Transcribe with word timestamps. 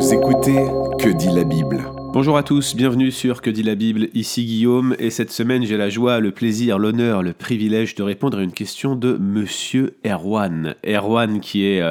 Vous 0.00 0.14
écoutez 0.14 0.64
Que 0.98 1.10
dit 1.10 1.28
la 1.28 1.44
Bible 1.44 1.84
Bonjour 2.14 2.38
à 2.38 2.42
tous, 2.42 2.74
bienvenue 2.74 3.10
sur 3.10 3.42
Que 3.42 3.50
dit 3.50 3.62
la 3.62 3.74
Bible, 3.74 4.08
ici 4.14 4.46
Guillaume, 4.46 4.96
et 4.98 5.10
cette 5.10 5.30
semaine 5.30 5.62
j'ai 5.66 5.76
la 5.76 5.90
joie, 5.90 6.20
le 6.20 6.30
plaisir, 6.30 6.78
l'honneur, 6.78 7.22
le 7.22 7.34
privilège 7.34 7.96
de 7.96 8.02
répondre 8.02 8.38
à 8.38 8.42
une 8.42 8.52
question 8.52 8.96
de 8.96 9.18
Monsieur 9.20 9.98
Erwan. 10.06 10.74
Erwan 10.86 11.40
qui 11.40 11.66
est 11.66 11.82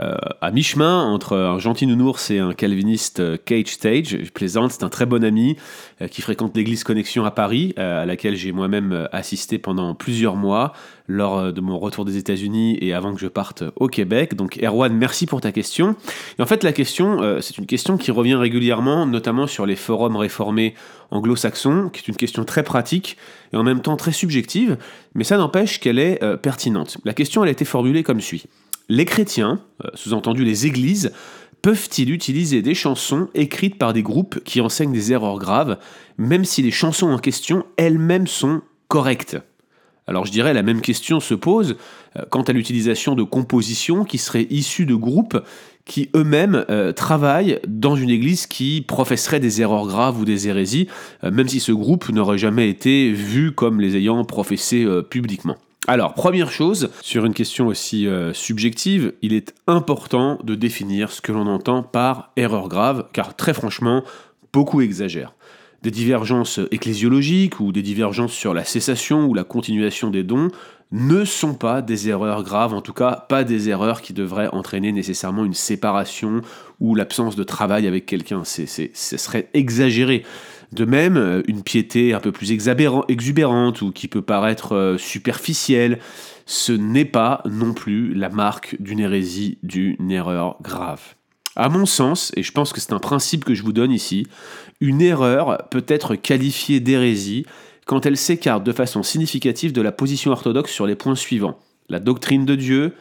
euh, 0.00 0.14
à 0.40 0.52
mi-chemin 0.52 1.02
entre 1.02 1.36
un 1.36 1.58
gentil 1.58 1.86
nounours 1.86 2.30
et 2.30 2.38
un 2.38 2.52
calviniste 2.52 3.18
euh, 3.18 3.36
cage 3.36 3.66
stage. 3.66 4.16
Je 4.22 4.30
plaisante, 4.30 4.70
c'est 4.70 4.84
un 4.84 4.88
très 4.88 5.06
bon 5.06 5.24
ami 5.24 5.56
euh, 6.00 6.06
qui 6.06 6.22
fréquente 6.22 6.56
l'église 6.56 6.84
Connexion 6.84 7.24
à 7.24 7.32
Paris, 7.32 7.74
à 7.76 8.06
laquelle 8.06 8.36
j'ai 8.36 8.52
moi-même 8.52 9.08
assisté 9.12 9.58
pendant 9.58 9.94
plusieurs 9.94 10.36
mois 10.36 10.72
lors 11.08 11.52
de 11.52 11.60
mon 11.60 11.78
retour 11.78 12.04
des 12.04 12.16
États-Unis 12.16 12.78
et 12.80 12.92
avant 12.92 13.14
que 13.14 13.20
je 13.20 13.26
parte 13.26 13.64
au 13.76 13.88
Québec. 13.88 14.34
Donc 14.34 14.58
Erwan, 14.62 14.92
merci 14.92 15.26
pour 15.26 15.40
ta 15.40 15.52
question. 15.52 15.96
Et 16.38 16.42
en 16.42 16.46
fait, 16.46 16.62
la 16.62 16.72
question, 16.72 17.40
c'est 17.40 17.56
une 17.58 17.66
question 17.66 17.96
qui 17.96 18.10
revient 18.10 18.34
régulièrement, 18.34 19.06
notamment 19.06 19.46
sur 19.46 19.64
les 19.64 19.76
forums 19.76 20.16
réformés 20.16 20.74
anglo-saxons, 21.10 21.88
qui 21.92 22.00
est 22.00 22.08
une 22.08 22.16
question 22.16 22.44
très 22.44 22.62
pratique 22.62 23.16
et 23.52 23.56
en 23.56 23.62
même 23.62 23.80
temps 23.80 23.96
très 23.96 24.12
subjective, 24.12 24.76
mais 25.14 25.24
ça 25.24 25.38
n'empêche 25.38 25.80
qu'elle 25.80 25.98
est 25.98 26.20
pertinente. 26.38 26.98
La 27.04 27.14
question, 27.14 27.42
elle 27.42 27.48
a 27.48 27.52
été 27.52 27.64
formulée 27.64 28.02
comme 28.02 28.20
suit 28.20 28.44
les 28.88 29.04
chrétiens, 29.04 29.60
euh, 29.84 29.88
sous-entendu 29.94 30.44
les 30.44 30.66
églises, 30.66 31.12
peuvent-ils 31.62 32.10
utiliser 32.10 32.62
des 32.62 32.74
chansons 32.74 33.28
écrites 33.34 33.78
par 33.78 33.92
des 33.92 34.02
groupes 34.02 34.42
qui 34.44 34.60
enseignent 34.60 34.92
des 34.92 35.12
erreurs 35.12 35.38
graves, 35.38 35.78
même 36.16 36.44
si 36.44 36.62
les 36.62 36.70
chansons 36.70 37.10
en 37.10 37.18
question 37.18 37.64
elles-mêmes 37.76 38.26
sont 38.26 38.62
correctes? 38.88 39.38
Alors 40.06 40.24
je 40.24 40.32
dirais 40.32 40.54
la 40.54 40.62
même 40.62 40.80
question 40.80 41.20
se 41.20 41.34
pose 41.34 41.76
euh, 42.16 42.22
quant 42.30 42.42
à 42.42 42.52
l'utilisation 42.52 43.14
de 43.14 43.22
compositions 43.22 44.04
qui 44.04 44.16
seraient 44.16 44.46
issues 44.48 44.86
de 44.86 44.94
groupes 44.94 45.38
qui 45.84 46.08
eux-mêmes 46.14 46.64
euh, 46.70 46.92
travaillent 46.92 47.60
dans 47.66 47.96
une 47.96 48.10
église 48.10 48.46
qui 48.46 48.80
professerait 48.80 49.40
des 49.40 49.60
erreurs 49.60 49.86
graves 49.86 50.18
ou 50.18 50.24
des 50.24 50.48
hérésies, 50.48 50.88
même 51.22 51.48
si 51.48 51.60
ce 51.60 51.72
groupe 51.72 52.08
n'aurait 52.10 52.38
jamais 52.38 52.68
été 52.68 53.10
vu 53.10 53.52
comme 53.52 53.80
les 53.80 53.96
ayant 53.96 54.24
professées 54.24 54.86
publiquement. 55.08 55.56
Alors, 55.86 56.12
première 56.14 56.50
chose, 56.50 56.90
sur 57.00 57.24
une 57.24 57.32
question 57.32 57.66
aussi 57.68 58.06
euh, 58.06 58.34
subjective, 58.34 59.14
il 59.22 59.32
est 59.32 59.54
important 59.66 60.38
de 60.42 60.54
définir 60.54 61.10
ce 61.10 61.20
que 61.20 61.32
l'on 61.32 61.46
entend 61.46 61.82
par 61.82 62.32
erreur 62.36 62.68
grave, 62.68 63.06
car 63.12 63.36
très 63.36 63.54
franchement, 63.54 64.02
beaucoup 64.52 64.80
exagèrent. 64.80 65.34
Des 65.82 65.90
divergences 65.90 66.60
ecclésiologiques 66.72 67.60
ou 67.60 67.72
des 67.72 67.82
divergences 67.82 68.32
sur 68.32 68.52
la 68.52 68.64
cessation 68.64 69.26
ou 69.26 69.34
la 69.34 69.44
continuation 69.44 70.10
des 70.10 70.24
dons 70.24 70.50
ne 70.90 71.24
sont 71.24 71.54
pas 71.54 71.82
des 71.82 72.08
erreurs 72.08 72.42
graves, 72.42 72.74
en 72.74 72.80
tout 72.80 72.92
cas 72.92 73.26
pas 73.28 73.44
des 73.44 73.68
erreurs 73.68 74.02
qui 74.02 74.12
devraient 74.12 74.48
entraîner 74.48 74.90
nécessairement 74.90 75.44
une 75.44 75.54
séparation 75.54 76.40
ou 76.80 76.94
l'absence 76.94 77.36
de 77.36 77.44
travail 77.44 77.86
avec 77.86 78.06
quelqu'un. 78.06 78.42
Ce 78.44 78.66
serait 78.94 79.48
exagéré. 79.54 80.24
De 80.72 80.84
même, 80.84 81.16
euh, 81.16 81.42
une 81.48 81.62
piété 81.62 82.12
un 82.12 82.20
peu 82.20 82.32
plus 82.32 82.52
exubérante 82.52 83.82
ou 83.82 83.90
qui 83.90 84.08
peut 84.08 84.22
paraître 84.22 84.74
euh, 84.74 84.98
superficielle, 84.98 85.98
ce 86.46 86.72
n'est 86.72 87.04
pas 87.04 87.42
non 87.50 87.72
plus 87.72 88.14
la 88.14 88.28
marque 88.28 88.76
d'une 88.80 89.00
hérésie, 89.00 89.58
d'une 89.62 90.10
erreur 90.10 90.56
grave. 90.62 91.14
À 91.56 91.68
mon 91.68 91.86
sens, 91.86 92.32
et 92.36 92.42
je 92.42 92.52
pense 92.52 92.72
que 92.72 92.80
c'est 92.80 92.92
un 92.92 92.98
principe 92.98 93.44
que 93.44 93.54
je 93.54 93.62
vous 93.62 93.72
donne 93.72 93.90
ici, 93.90 94.26
une 94.80 95.00
erreur 95.00 95.68
peut 95.70 95.84
être 95.88 96.14
qualifiée 96.14 96.80
d'hérésie 96.80 97.46
quand 97.86 98.06
elle 98.06 98.16
s'écarte 98.16 98.64
de 98.64 98.72
façon 98.72 99.02
significative 99.02 99.72
de 99.72 99.82
la 99.82 99.92
position 99.92 100.30
orthodoxe 100.30 100.70
sur 100.70 100.86
les 100.86 100.94
points 100.94 101.16
suivants 101.16 101.58
la 101.88 102.00
doctrine 102.00 102.44
de 102.44 102.54
Dieu, 102.54 102.94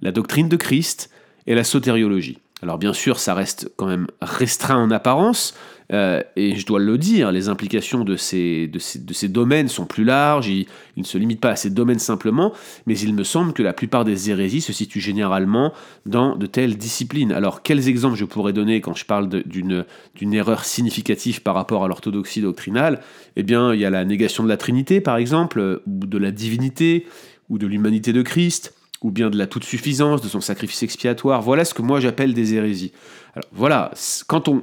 la 0.00 0.12
doctrine 0.12 0.48
de 0.48 0.56
Christ 0.56 1.10
et 1.46 1.54
la 1.54 1.64
sotériologie. 1.64 2.38
Alors 2.62 2.78
bien 2.78 2.92
sûr, 2.92 3.18
ça 3.18 3.34
reste 3.34 3.72
quand 3.76 3.86
même 3.86 4.06
restreint 4.20 4.76
en 4.76 4.90
apparence, 4.90 5.54
euh, 5.92 6.22
et 6.36 6.56
je 6.56 6.64
dois 6.64 6.80
le 6.80 6.96
dire, 6.96 7.32
les 7.32 7.48
implications 7.48 8.04
de 8.04 8.16
ces, 8.16 8.66
de 8.66 8.78
ces, 8.78 9.28
domaines 9.28 9.68
sont 9.68 9.84
plus 9.84 10.04
larges, 10.04 10.48
ils, 10.48 10.66
ne 10.96 11.04
se 11.04 11.18
limitent 11.18 11.40
pas 11.40 11.50
à 11.50 11.56
ces 11.56 11.70
domaines 11.70 11.98
simplement, 11.98 12.52
mais 12.86 12.98
il 12.98 13.14
me 13.14 13.24
semble 13.24 13.52
que 13.52 13.62
la 13.62 13.72
plupart 13.72 14.04
des 14.04 14.30
hérésies 14.30 14.62
se 14.62 14.72
situent 14.72 15.00
généralement 15.00 15.72
dans 16.06 16.36
de 16.36 16.46
telles 16.46 16.76
disciplines. 16.78 17.32
Alors 17.32 17.62
quels 17.62 17.88
exemples 17.88 18.16
je 18.16 18.24
pourrais 18.24 18.52
donner 18.52 18.80
quand 18.80 18.94
je 18.94 19.04
parle 19.04 19.28
d'une 19.28 20.34
erreur 20.34 20.64
significative 20.64 21.42
par 21.42 21.54
rapport 21.54 21.84
à 21.84 21.88
l'orthodoxie 21.88 22.40
doctrinale? 22.40 23.00
Eh 23.36 23.42
bien, 23.42 23.74
il 23.74 23.80
y 23.80 23.84
a 23.84 23.90
la 23.90 24.04
négation 24.04 24.44
de 24.44 24.48
la 24.48 24.56
Trinité, 24.56 25.00
par 25.00 25.16
exemple, 25.16 25.82
ou 25.86 26.06
de 26.06 26.18
la 26.18 26.30
divinité, 26.30 27.06
ou 27.48 27.58
de 27.58 27.66
l'humanité 27.66 28.12
de 28.12 28.22
Christ 28.22 28.74
ou 29.02 29.10
bien 29.10 29.30
de 29.30 29.38
la 29.38 29.46
toute-suffisance, 29.46 30.20
de 30.20 30.28
son 30.28 30.40
sacrifice 30.40 30.82
expiatoire. 30.82 31.42
Voilà 31.42 31.64
ce 31.64 31.74
que 31.74 31.82
moi 31.82 32.00
j'appelle 32.00 32.34
des 32.34 32.54
hérésies. 32.54 32.92
Alors 33.34 33.48
voilà, 33.52 33.90
quand 34.26 34.48
on, 34.48 34.62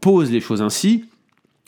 pose 0.00 0.30
les 0.30 0.40
choses 0.40 0.60
ainsi, 0.60 1.04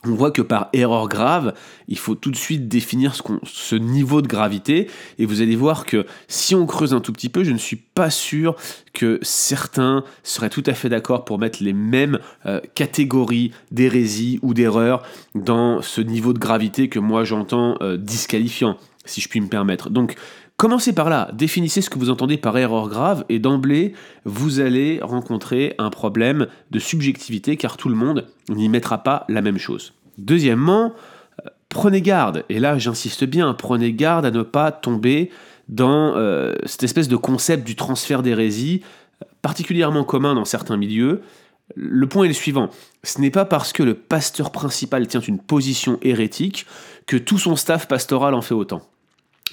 on 0.05 0.15
voit 0.15 0.31
que 0.31 0.43
par 0.43 0.69
erreur 0.73 1.09
grave, 1.09 1.55
il 1.89 1.99
faut 1.99 2.15
tout 2.15 2.31
de 2.31 2.37
suite 2.37 2.69
définir 2.69 3.15
ce, 3.45 3.75
niveau 3.75 4.23
de 4.23 4.29
gravité, 4.29 4.89
et 5.19 5.27
vous 5.27 5.41
allez 5.41 5.57
voir 5.57 5.87
que 5.87 6.07
si 6.29 6.55
on 6.55 6.67
creuse 6.67 6.95
un 6.95 7.01
tout 7.01 7.13
petit 7.13 7.31
peu, 7.31 7.43
je 7.43 7.51
ne 7.51 7.59
suis 7.59 7.77
pas 7.77 8.11
sûr 8.11 8.55
que 8.93 9.19
certains 9.23 10.05
seraient 10.23 10.51
tout 10.51 10.63
à 10.67 10.75
fait 10.75 10.89
d'accord 10.89 11.25
pour 11.25 11.39
mettre 11.39 11.63
les 11.63 11.73
mêmes 11.73 12.19
euh, 12.45 12.61
catégories 12.75 13.53
d'hérésie 13.73 14.39
ou 14.43 14.55
d'erreur 14.55 15.03
dans 15.35 15.83
ce 15.83 16.03
niveau 16.03 16.33
de 16.33 16.39
gravité 16.39 16.89
que 16.89 16.99
moi 16.99 17.25
j'entends 17.25 17.77
euh, 17.81 17.97
disqualifiant, 17.97 18.77
si 19.07 19.21
je 19.21 19.29
puis 19.29 19.41
me 19.41 19.49
permettre. 19.49 19.91
Donc 19.91 20.17
Commencez 20.57 20.95
par 20.95 21.11
là, 21.11 21.29
définissez 21.35 21.83
ce 21.83 21.91
que 21.91 21.99
vous 21.99 22.09
entendez 22.09 22.39
par 22.39 22.57
erreur 22.57 22.89
grave 22.89 23.27
et 23.29 23.39
d'emblée, 23.39 23.93
vous 24.25 24.59
allez 24.61 25.01
rencontrer 25.03 25.75
un 25.77 25.91
problème 25.91 26.47
de 26.71 26.79
subjectivité 26.79 27.59
car 27.59 27.77
tout 27.77 27.91
le 27.91 27.95
monde 27.95 28.27
n'y 28.49 28.71
mettra 28.71 29.03
pas 29.03 29.27
la 29.29 29.43
même 29.43 29.59
chose. 29.59 29.93
Deuxièmement, 30.17 30.95
euh, 31.45 31.51
prenez 31.69 32.01
garde, 32.01 32.45
et 32.49 32.59
là 32.59 32.79
j'insiste 32.79 33.25
bien, 33.25 33.53
prenez 33.53 33.93
garde 33.93 34.25
à 34.25 34.31
ne 34.31 34.41
pas 34.41 34.73
tomber 34.73 35.31
dans 35.69 36.17
euh, 36.17 36.55
cette 36.65 36.85
espèce 36.85 37.09
de 37.09 37.17
concept 37.17 37.67
du 37.67 37.77
transfert 37.77 38.23
d'hérésie, 38.23 38.81
particulièrement 39.43 40.05
commun 40.05 40.35
dans 40.35 40.47
certains 40.47 40.79
milieux. 40.79 41.21
Le 41.75 42.07
point 42.07 42.25
est 42.25 42.29
le 42.29 42.35
suivant, 42.35 42.71
ce 43.03 43.21
n'est 43.21 43.31
pas 43.31 43.45
parce 43.45 43.75
que 43.75 43.83
le 43.83 43.93
pasteur 43.93 44.53
principal 44.53 45.07
tient 45.07 45.21
une 45.21 45.39
position 45.39 45.99
hérétique 46.01 46.65
que 47.07 47.19
tout 47.19 47.39
son 47.39 47.57
staff 47.57 47.89
pastoral 47.89 48.33
en 48.33 48.41
fait 48.41 48.55
autant. 48.55 48.81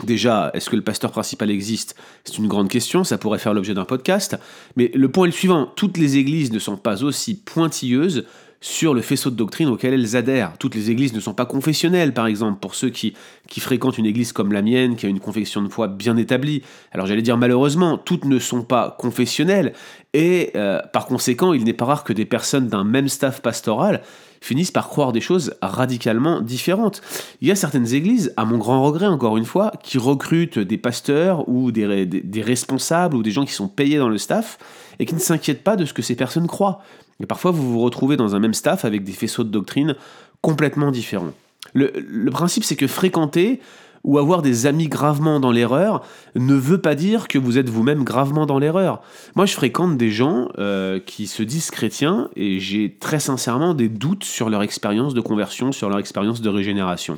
Déjà, 0.01 0.49
est-ce 0.55 0.71
que 0.71 0.75
le 0.75 0.81
pasteur 0.81 1.11
principal 1.11 1.51
existe? 1.51 1.95
C'est 2.23 2.39
une 2.39 2.47
grande 2.47 2.67
question, 2.67 3.03
ça 3.03 3.19
pourrait 3.19 3.37
faire 3.37 3.53
l'objet 3.53 3.75
d'un 3.75 3.85
podcast. 3.85 4.35
Mais 4.75 4.91
le 4.95 5.07
point 5.09 5.25
est 5.25 5.27
le 5.27 5.33
suivant, 5.33 5.67
toutes 5.75 5.97
les 5.97 6.17
églises 6.17 6.51
ne 6.51 6.57
sont 6.57 6.77
pas 6.77 7.03
aussi 7.03 7.35
pointilleuses 7.35 8.25
sur 8.63 8.93
le 8.93 9.01
faisceau 9.01 9.29
de 9.29 9.35
doctrine 9.35 9.67
auquel 9.67 9.93
elles 9.93 10.15
adhèrent. 10.15 10.53
Toutes 10.57 10.73
les 10.73 10.89
églises 10.89 11.11
ne 11.11 11.19
sont 11.19 11.33
pas 11.33 11.45
confessionnelles, 11.45 12.13
par 12.13 12.27
exemple, 12.27 12.59
pour 12.61 12.75
ceux 12.75 12.89
qui, 12.89 13.13
fréquentent 13.59 13.97
une 13.97 14.05
église 14.05 14.31
comme 14.31 14.53
la 14.53 14.61
mienne, 14.61 14.95
qui 14.95 15.05
a 15.05 15.09
une 15.09 15.19
confession 15.19 15.61
de 15.61 15.67
foi 15.67 15.89
bien 15.89 16.15
établie. 16.15 16.63
Alors 16.93 17.05
j'allais 17.05 17.21
dire 17.21 17.37
malheureusement, 17.37 17.97
toutes 17.97 18.23
ne 18.23 18.39
sont 18.39 18.63
pas 18.63 18.95
confessionnelles, 18.97 19.73
et 20.13 20.51
euh, 20.55 20.79
par 20.93 21.07
conséquent, 21.07 21.51
il 21.51 21.65
n'est 21.65 21.73
pas 21.73 21.83
rare 21.83 22.05
que 22.05 22.13
des 22.13 22.23
personnes 22.23 22.67
d'un 22.67 22.85
même 22.85 23.09
staff 23.09 23.41
pastoral 23.41 24.01
finissent 24.39 24.71
par 24.71 24.87
croire 24.87 25.11
des 25.11 25.21
choses 25.21 25.55
radicalement 25.61 26.39
différentes. 26.39 27.01
Il 27.41 27.49
y 27.49 27.51
a 27.51 27.55
certaines 27.55 27.93
églises, 27.93 28.33
à 28.37 28.45
mon 28.45 28.57
grand 28.57 28.81
regret 28.81 29.07
encore 29.07 29.35
une 29.35 29.45
fois, 29.45 29.73
qui 29.83 29.97
recrutent 29.97 30.59
des 30.59 30.77
pasteurs 30.77 31.49
ou 31.49 31.73
des 31.73 32.41
responsables 32.41 33.17
ou 33.17 33.23
des 33.23 33.31
gens 33.31 33.43
qui 33.43 33.53
sont 33.53 33.67
payés 33.67 33.97
dans 33.97 34.09
le 34.09 34.17
staff 34.17 34.57
et 34.99 35.05
qui 35.05 35.13
ne 35.13 35.19
s'inquiètent 35.19 35.63
pas 35.63 35.75
de 35.75 35.85
ce 35.85 35.93
que 35.93 36.01
ces 36.01 36.15
personnes 36.15 36.47
croient. 36.47 36.81
Et 37.19 37.25
parfois, 37.25 37.51
vous 37.51 37.71
vous 37.71 37.79
retrouvez 37.79 38.17
dans 38.17 38.35
un 38.35 38.39
même 38.39 38.53
staff 38.53 38.85
avec 38.85 39.03
des 39.03 39.11
faisceaux 39.11 39.43
de 39.43 39.49
doctrine 39.49 39.95
complètement 40.41 40.91
différents. 40.91 41.33
Le, 41.73 42.29
principe, 42.29 42.63
c'est 42.63 42.75
que 42.75 42.87
fréquenter 42.87 43.61
ou 44.03 44.17
avoir 44.17 44.41
des 44.41 44.65
amis 44.65 44.89
gravement 44.89 45.39
dans 45.39 45.51
l'erreur 45.51 46.05
ne 46.35 46.55
veut 46.55 46.79
pas 46.79 46.93
dire 46.93 47.29
que 47.29 47.37
vous 47.37 47.57
êtes 47.57 47.69
vous-même 47.69 48.03
gravement 48.03 48.45
dans 48.45 48.59
l'erreur. 48.59 49.01
Moi, 49.35 49.45
je 49.45 49.53
fréquente 49.53 49.97
des 49.97 50.11
gens 50.11 50.49
euh, 50.57 50.99
qui 50.99 51.25
se 51.25 51.41
disent 51.41 51.71
chrétiens 51.71 52.29
et 52.35 52.59
j'ai 52.59 52.97
très 52.99 53.21
sincèrement 53.21 53.73
des 53.73 53.87
doutes 53.87 54.25
sur 54.25 54.49
leur 54.49 54.61
expérience 54.61 55.13
de 55.13 55.21
conversion, 55.21 55.71
sur 55.71 55.89
leur 55.89 55.99
expérience 55.99 56.41
de 56.41 56.49
régénération. 56.49 57.17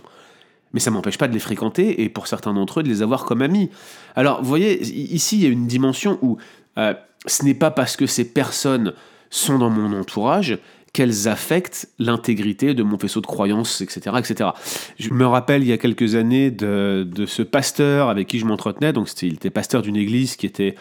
Mais 0.73 0.79
ça 0.79 0.91
m'empêche 0.91 1.17
pas 1.17 1.27
de 1.27 1.33
les 1.33 1.39
fréquenter 1.39 2.03
et 2.03 2.09
pour 2.09 2.27
certains 2.27 2.53
d'entre 2.53 2.81
eux 2.81 2.83
de 2.83 2.89
les 2.89 3.01
avoir 3.01 3.25
comme 3.25 3.41
amis. 3.41 3.71
Alors, 4.15 4.43
vous 4.43 4.49
voyez, 4.49 4.83
ici, 4.83 5.37
il 5.37 5.43
y 5.43 5.45
a 5.47 5.49
une 5.49 5.67
dimension 5.67 6.19
où 6.21 6.37
euh, 6.77 6.93
ce 7.27 7.43
n'est 7.43 7.53
pas 7.53 7.71
parce 7.71 7.95
que 7.95 8.05
ces 8.05 8.25
personnes 8.25 8.93
sont 9.29 9.57
dans 9.57 9.69
mon 9.69 9.97
entourage 9.99 10.59
qu'elles 10.95 11.27
affectent 11.27 11.89
l'intégrité 11.99 12.73
de 12.73 12.81
mon 12.81 12.97
faisceau 12.97 13.19
de 13.19 13.25
croyances, 13.25 13.81
etc., 13.81 14.15
etc. 14.17 14.51
Je 14.97 15.09
me 15.09 15.25
rappelle 15.25 15.61
il 15.61 15.67
y 15.67 15.73
a 15.73 15.77
quelques 15.77 16.15
années 16.15 16.51
de, 16.51 17.05
ce 17.27 17.41
pasteur 17.41 18.07
avec 18.07 18.27
qui 18.27 18.39
je 18.39 18.45
m'entretenais, 18.45 18.93
donc 18.93 19.09
il 19.21 19.33
était 19.33 19.49
pasteur 19.49 19.81
d'une 19.81 19.97
église 19.97 20.37
qui 20.37 20.45
était 20.45 20.75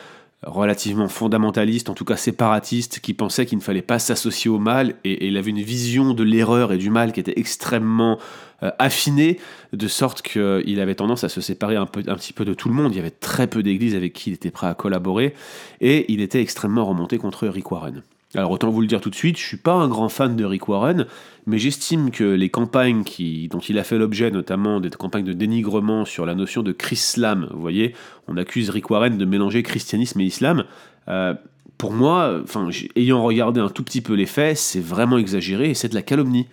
relativement 0.46 1.08
fondamentaliste, 1.08 1.88
en 1.88 1.94
tout 1.94 2.05
cas 2.05 2.17
séparatiste, 2.17 3.00
qui 3.00 3.14
pensait 3.14 3.46
qu'il 3.46 3.58
ne 3.58 3.62
fallait 3.62 3.82
pas 3.82 3.99
s'associer 3.99 4.50
au 4.50 4.58
mal, 4.58 4.94
et, 5.05 5.26
il 5.26 5.37
avait 5.37 5.50
une 5.50 5.62
vision 5.62 6.14
de 6.14 6.23
l'erreur 6.23 6.73
et 6.73 6.79
du 6.79 6.91
mal 6.91 7.12
qui 7.12 7.20
était 7.20 7.38
extrêmement 7.38 8.19
euh, 8.62 8.70
affinée, 8.79 9.38
de 9.73 9.88
sorte 9.88 10.23
qu'il 10.23 10.81
avait 10.81 10.94
tendance 10.94 11.25
à 11.25 11.29
se 11.29 11.41
séparer 11.41 11.76
un, 11.76 11.87
peu, 11.87 12.02
un 12.06 12.14
petit 12.14 12.32
peu 12.32 12.44
de 12.44 12.55
tout 12.55 12.69
le 12.69 12.75
monde. 12.75 12.93
Il 12.93 12.96
y 12.96 13.00
avait 13.00 13.11
très 13.11 13.46
peu 13.46 13.62
d'églises 13.62 13.94
avec 13.94 14.12
qui 14.12 14.31
il 14.31 14.35
était 14.35 14.50
prêt 14.50 14.67
à 14.67 14.75
collaborer, 14.75 15.35
et 15.81 16.12
il 16.12 16.20
était 16.20 16.41
extrêmement 16.41 16.85
remonté 16.85 17.19
contre 17.19 17.46
Rick 17.49 17.70
Warren. 17.70 18.02
Alors 18.36 18.50
autant 18.50 18.70
vous 18.70 18.81
le 18.81 18.86
dire 18.86 19.00
tout 19.00 19.10
de 19.10 19.14
suite, 19.14 19.38
je 19.38 19.44
suis 19.44 19.56
pas 19.56 19.75
un 19.75 19.88
grand 19.88 20.08
fan 20.08 20.34
de 20.34 20.44
Rick 20.44 20.69
Warren, 20.69 21.06
mais 21.46 21.58
j'estime 21.58 22.10
que 22.10 22.25
les 22.25 22.48
campagnes 22.48 23.04
qui, 23.04 23.48
dont 23.48 23.60
il 23.60 23.78
a 23.78 23.84
fait 23.84 23.98
l'objet, 23.98 24.31
notamment 24.31 24.81
des 24.81 24.90
campagnes 24.90 25.25
de 25.25 25.32
dénigrement 25.32 26.04
sur 26.04 26.26
la 26.26 26.34
notion 26.34 26.62
de 26.62 26.72
chrislam, 26.72 27.48
vous 27.52 27.60
voyez, 27.60 27.94
on 28.26 28.36
accuse 28.36 28.70
Rick 28.70 28.90
Warren 28.90 29.19
de 29.19 29.25
mélanger 29.25 29.62
christianisme 29.62 30.20
et 30.20 30.25
islam. 30.25 30.64
Euh, 31.08 31.34
pour 31.78 31.92
moi, 31.92 32.40
enfin, 32.42 32.69
ayant 32.96 33.22
regardé 33.22 33.60
un 33.60 33.69
tout 33.69 33.84
petit 33.84 34.00
peu 34.00 34.14
les 34.14 34.26
faits, 34.26 34.56
c'est 34.56 34.81
vraiment 34.81 35.19
exagéré 35.19 35.70
et 35.70 35.75
c'est 35.75 35.88
de 35.88 35.94
la 35.94 36.02
calomnie. 36.02 36.48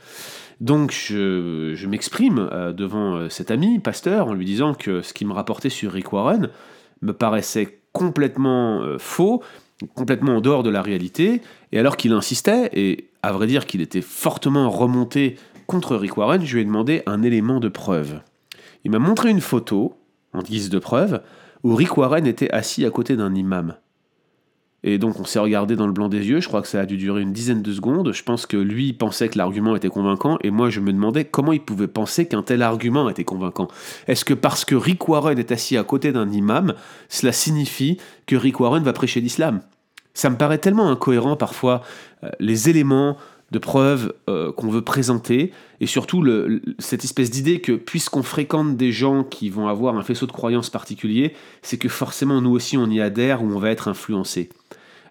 Donc 0.59 0.91
je, 0.91 1.87
m'exprime 1.87 2.47
euh, 2.51 2.73
devant 2.73 3.15
euh, 3.15 3.29
cet 3.29 3.49
ami, 3.49 3.79
pasteur, 3.79 4.27
en 4.27 4.33
lui 4.33 4.45
disant 4.45 4.75
que 4.75 5.01
ce 5.01 5.13
qu'il 5.13 5.27
me 5.27 5.33
rapportait 5.33 5.69
sur 5.69 5.91
Rick 5.93 6.13
Warren 6.13 6.49
me 7.01 7.13
paraissait 7.13 7.79
complètement 7.91 8.83
faux, 8.99 9.41
complètement 9.87 10.37
en 10.37 10.41
dehors 10.41 10.63
de 10.63 10.69
la 10.69 10.81
réalité, 10.81 11.41
et 11.71 11.79
alors 11.79 11.97
qu'il 11.97 12.13
insistait, 12.13 12.69
et 12.73 13.09
à 13.23 13.31
vrai 13.31 13.47
dire 13.47 13.65
qu'il 13.65 13.81
était 13.81 14.01
fortement 14.01 14.69
remonté 14.69 15.37
contre 15.67 15.95
Rick 15.95 16.17
Warren, 16.17 16.43
je 16.45 16.55
lui 16.55 16.61
ai 16.61 16.65
demandé 16.65 17.03
un 17.05 17.23
élément 17.23 17.59
de 17.59 17.69
preuve. 17.69 18.21
Il 18.83 18.91
m'a 18.91 18.99
montré 18.99 19.29
une 19.29 19.41
photo, 19.41 19.95
en 20.33 20.41
guise 20.41 20.69
de 20.69 20.79
preuve, 20.79 21.21
où 21.63 21.75
Rick 21.75 21.97
Warren 21.97 22.25
était 22.25 22.51
assis 22.51 22.85
à 22.85 22.89
côté 22.89 23.15
d'un 23.15 23.35
imam. 23.35 23.75
Et 24.83 24.97
donc 24.97 25.19
on 25.19 25.25
s'est 25.25 25.39
regardé 25.39 25.75
dans 25.75 25.85
le 25.85 25.93
blanc 25.93 26.09
des 26.09 26.27
yeux, 26.27 26.39
je 26.39 26.47
crois 26.47 26.61
que 26.61 26.67
ça 26.67 26.79
a 26.79 26.85
dû 26.85 26.97
durer 26.97 27.21
une 27.21 27.33
dizaine 27.33 27.61
de 27.61 27.71
secondes, 27.71 28.13
je 28.13 28.23
pense 28.23 28.47
que 28.47 28.57
lui 28.57 28.93
pensait 28.93 29.29
que 29.29 29.37
l'argument 29.37 29.75
était 29.75 29.89
convaincant, 29.89 30.39
et 30.41 30.49
moi 30.49 30.71
je 30.71 30.79
me 30.79 30.91
demandais 30.91 31.25
comment 31.25 31.53
il 31.53 31.61
pouvait 31.61 31.87
penser 31.87 32.27
qu'un 32.27 32.41
tel 32.41 32.63
argument 32.63 33.07
était 33.07 33.23
convaincant. 33.23 33.67
Est-ce 34.07 34.25
que 34.25 34.33
parce 34.33 34.65
que 34.65 34.73
Rick 34.73 35.07
Warren 35.07 35.37
est 35.37 35.51
assis 35.51 35.77
à 35.77 35.83
côté 35.83 36.11
d'un 36.11 36.29
imam, 36.31 36.73
cela 37.09 37.31
signifie 37.31 37.97
que 38.25 38.35
Rick 38.35 38.59
Warren 38.59 38.83
va 38.83 38.93
prêcher 38.93 39.21
l'islam? 39.21 39.61
Ça 40.13 40.29
me 40.29 40.35
paraît 40.35 40.57
tellement 40.57 40.89
incohérent 40.89 41.35
parfois, 41.35 41.81
euh, 42.23 42.29
les 42.39 42.69
éléments 42.69 43.17
de 43.51 43.59
preuve 43.59 44.13
euh, 44.29 44.51
qu'on 44.51 44.69
veut 44.69 44.81
présenter, 44.81 45.51
et 45.81 45.85
surtout 45.85 46.25
cette 46.79 47.03
espèce 47.03 47.29
d'idée 47.29 47.59
que 47.59 47.73
puisqu'on 47.73 48.23
fréquente 48.23 48.77
des 48.77 48.91
gens 48.91 49.23
qui 49.23 49.49
vont 49.49 49.67
avoir 49.67 49.97
un 49.97 50.03
faisceau 50.03 50.25
de 50.25 50.31
croyances 50.31 50.69
particulier, 50.69 51.33
c'est 51.61 51.77
que 51.77 51.89
forcément 51.89 52.41
nous 52.41 52.51
aussi 52.51 52.77
on 52.77 52.89
y 52.89 53.01
adhère 53.01 53.43
ou 53.43 53.47
on 53.47 53.59
va 53.59 53.69
être 53.69 53.87
influencé. 53.87 54.49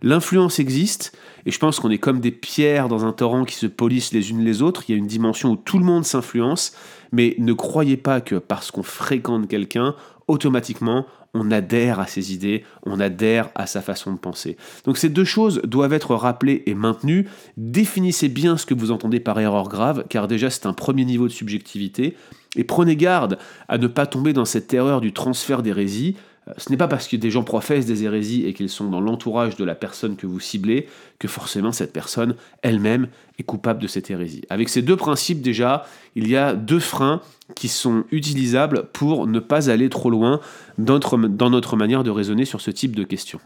L'influence 0.03 0.59
existe, 0.59 1.15
et 1.45 1.51
je 1.51 1.59
pense 1.59 1.79
qu'on 1.79 1.91
est 1.91 1.99
comme 1.99 2.21
des 2.21 2.31
pierres 2.31 2.89
dans 2.89 3.05
un 3.05 3.13
torrent 3.13 3.45
qui 3.45 3.55
se 3.55 3.67
polissent 3.67 4.13
les 4.13 4.31
unes 4.31 4.43
les 4.43 4.63
autres. 4.63 4.85
Il 4.89 4.93
y 4.93 4.95
a 4.95 4.99
une 4.99 5.07
dimension 5.07 5.51
où 5.51 5.57
tout 5.57 5.79
le 5.79 5.85
monde 5.85 6.07
s'influence, 6.07 6.73
mais 7.13 7.35
ne 7.39 7.53
croyez 7.53 7.99
pas 7.99 8.23
que 8.23 8.37
parce 8.37 8.71
qu'on 8.71 8.83
fréquente 8.83 9.47
quelqu'un, 9.47 9.95
automatiquement, 10.27 11.05
on 11.35 11.51
adhère 11.51 12.01
à 12.01 12.07
ses 12.07 12.33
idées, 12.33 12.65
on 12.85 13.01
adhère 13.01 13.51
à 13.55 13.67
sa 13.67 13.81
façon 13.81 14.13
de 14.13 14.19
penser. 14.19 14.57
Donc 14.85 14.99
ces 14.99 15.09
deux 15.09 15.25
choses 15.25 15.61
doivent 15.65 15.93
être 15.93 16.15
rappelées 16.15 16.63
et 16.67 16.75
maintenues. 16.75 17.29
Définissez 17.57 18.29
bien 18.29 18.57
ce 18.57 18.67
que 18.67 18.75
vous 18.75 18.91
entendez 18.91 19.21
par 19.21 19.39
erreur 19.39 19.69
grave, 19.69 20.05
car 20.09 20.29
déjà 20.29 20.51
c'est 20.51 20.67
un 20.67 20.73
premier 20.73 21.05
niveau 21.05 21.29
de 21.29 21.33
subjectivité. 21.33 22.17
Et 22.57 22.65
prenez 22.65 22.97
garde 22.97 23.39
à 23.69 23.79
ne 23.79 23.87
pas 23.87 24.07
tomber 24.07 24.33
dans 24.33 24.45
cette 24.45 24.75
erreur 24.75 25.01
du 25.01 25.13
transfert 25.13 25.63
d'hérésie. 25.63 26.17
Ce 26.57 26.71
n'est 26.71 26.77
pas 26.77 26.89
parce 26.89 27.09
que 27.09 27.17
des 27.17 27.31
gens 27.31 27.43
professent 27.43 27.87
des 27.87 28.05
hérésies 28.05 28.47
et 28.47 28.53
qu'ils 28.53 28.69
sont 28.69 28.89
dans 28.89 29.01
l'entourage 29.01 29.57
de 29.57 29.65
la 29.65 29.75
personne 29.75 30.17
que 30.17 30.27
vous 30.27 30.41
ciblez 30.41 30.89
que 31.19 31.29
forcément 31.29 31.73
cette 31.73 31.93
personne 31.93 32.35
elle-même 32.63 33.09
est 33.39 33.43
coupable 33.43 33.81
de 33.81 33.87
cette 33.87 34.11
hérésie. 34.11 34.43
Avec 34.51 34.69
ces 34.69 34.83
deux 34.83 34.97
principes 34.97 35.43
déjà, 35.43 35.87
il 36.15 36.29
y 36.29 36.37
a 36.37 36.55
deux 36.55 36.81
freins 36.81 37.21
qui 37.55 37.69
sont 37.69 38.05
utilisables 38.11 38.87
pour 38.93 39.27
ne 39.27 39.41
pas 39.41 39.71
aller 39.71 39.89
trop 39.89 40.11
loin 40.11 40.41
dans 40.79 40.95
notre, 40.95 41.17
dans 41.17 41.51
notre 41.51 41.77
manière 41.77 42.05
de 42.05 42.11
raisonner 42.11 42.45
sur 42.45 42.61
ce 42.61 42.71
type 42.71 42.95
de 42.97 43.05
questions. 43.05 43.41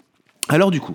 Alors 0.49 0.71
du 0.71 0.81
coup, 0.81 0.95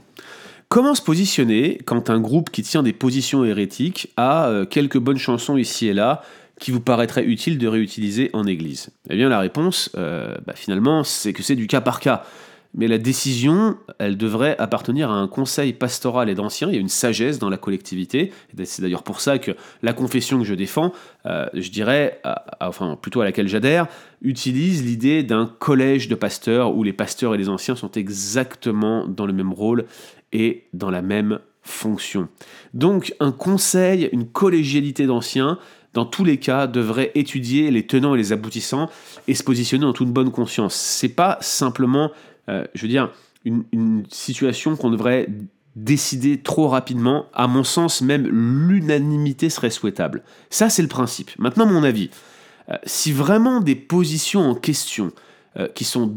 Comment 0.70 0.94
se 0.94 1.02
positionner 1.02 1.80
quand 1.84 2.12
un 2.12 2.20
groupe 2.20 2.52
qui 2.52 2.62
tient 2.62 2.84
des 2.84 2.94
positions 2.94 3.44
hérétiques 3.44 4.14
a 4.18 4.50
euh, 4.50 4.66
quelques 4.66 5.00
bonnes 5.00 5.18
chansons 5.18 5.58
ici 5.58 5.88
et 5.88 5.96
là 5.96 6.22
qui 6.60 6.72
vous 6.72 6.82
paraîtrait 6.82 7.24
utile 7.24 7.58
de 7.58 7.68
réutiliser 7.68 8.30
en 8.34 8.46
Église 8.46 8.90
Eh 9.10 9.16
bien 9.16 9.30
la 9.30 9.40
réponse, 9.40 9.90
euh, 9.98 10.36
bah, 10.46 10.54
finalement, 10.56 11.04
c'est 11.04 11.34
que 11.34 11.44
c'est 11.44 11.56
du 11.56 11.68
cas 11.68 11.82
par 11.82 12.00
cas. 12.00 12.24
Mais 12.76 12.88
la 12.88 13.00
décision, 13.00 13.78
elle 13.98 14.16
devrait 14.16 14.56
appartenir 14.60 15.10
à 15.10 15.16
un 15.16 15.28
conseil 15.28 15.74
pastoral 15.74 16.30
et 16.30 16.36
d'anciens. 16.36 16.68
Il 16.68 16.76
y 16.76 16.78
a 16.78 16.80
une 16.80 16.88
sagesse 16.88 17.40
dans 17.40 17.50
la 17.50 17.58
collectivité. 17.58 18.32
C'est 18.64 18.84
d'ailleurs 18.84 19.02
pour 19.02 19.22
ça 19.22 19.40
que 19.40 19.52
la 19.82 19.92
confession 19.92 20.38
que 20.38 20.46
je 20.46 20.54
défends, 20.54 20.94
euh, 21.26 21.48
je 21.56 21.72
dirais, 21.72 22.22
enfin 22.62 22.96
plutôt 23.02 23.22
à 23.22 23.24
laquelle 23.24 23.48
j'adhère, 23.48 23.88
utilise 24.22 24.86
l'idée 24.86 25.24
d'un 25.24 25.48
collège 25.48 26.10
de 26.10 26.16
pasteurs 26.16 26.76
où 26.76 26.84
les 26.84 26.94
pasteurs 26.94 27.34
et 27.34 27.40
les 27.40 27.50
anciens 27.50 27.76
sont 27.76 27.92
exactement 27.94 29.08
dans 29.08 29.26
le 29.26 29.34
même 29.34 29.52
rôle 29.52 29.86
et 30.32 30.68
dans 30.74 30.92
la 30.92 31.02
même 31.02 31.40
fonction. 31.64 32.28
Donc 32.74 33.14
un 33.20 33.32
conseil, 33.32 34.10
une 34.12 34.28
collégialité 34.28 35.06
d'anciens, 35.06 35.60
dans 35.94 36.06
tous 36.06 36.24
les 36.24 36.38
cas, 36.38 36.68
devrait 36.68 37.12
étudier 37.16 37.72
les 37.72 37.86
tenants 37.86 38.16
et 38.16 38.18
les 38.18 38.32
aboutissants 38.32 38.90
et 39.28 39.34
se 39.34 39.44
positionner 39.44 39.86
en 39.86 39.94
toute 39.94 40.12
bonne 40.12 40.32
conscience. 40.32 40.76
C'est 40.76 41.10
pas 41.10 41.38
simplement, 41.42 42.12
euh, 42.48 42.66
je 42.76 42.84
veux 42.84 42.88
dire, 42.88 43.12
une, 43.46 44.04
situation 44.10 44.76
qu'on 44.76 44.92
devrait 44.92 45.28
décider 45.76 46.42
trop 46.42 46.68
rapidement. 46.68 47.26
À 47.34 47.48
mon 47.48 47.64
sens, 47.64 48.02
même 48.02 48.28
l'unanimité 48.28 49.50
serait 49.50 49.70
souhaitable. 49.70 50.24
Ça, 50.50 50.70
c'est 50.70 50.82
le 50.82 50.88
principe. 50.88 51.32
Maintenant, 51.40 51.66
mon 51.66 51.84
avis. 51.84 52.10
Euh, 52.70 52.76
si 52.84 53.12
vraiment 53.12 53.62
des 53.62 53.76
positions 53.76 54.42
en 54.42 54.56
question 54.56 55.12
euh, 55.58 55.68
qui 55.74 55.86
sont 55.86 56.14